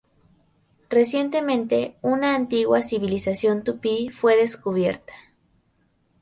[0.89, 5.13] Recientemente, una antigua civilización tupí fue descubierta.